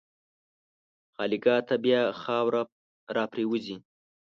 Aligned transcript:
خالیګاه 1.13 1.59
ته 1.67 1.75
بیا 1.83 2.01
خاوره 2.21 2.61
راپرېوځي. 3.15 3.77